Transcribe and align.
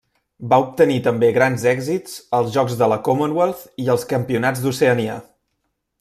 Va 0.51 0.57
obtenir 0.61 0.95
també 1.07 1.27
grans 1.35 1.65
èxits 1.73 2.15
als 2.37 2.49
Jocs 2.57 2.79
de 2.81 2.87
la 2.93 2.97
Commonwealth 3.11 3.61
i 3.85 3.89
als 3.97 4.07
Campionats 4.17 4.65
d'Oceania. 4.67 5.19